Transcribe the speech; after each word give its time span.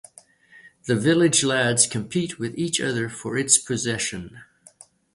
The 0.85 0.95
village 0.95 1.43
lads 1.43 1.85
compete 1.85 2.39
with 2.39 2.57
each 2.57 2.81
other 2.81 3.07
for 3.07 3.37
its 3.37 3.59
possession. 3.59 4.41